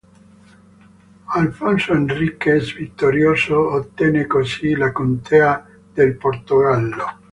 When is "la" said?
4.73-4.91